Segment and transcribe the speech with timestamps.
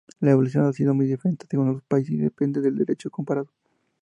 [0.19, 3.51] La evolución ha sido muy diferente según los países, y depende del derecho comparado.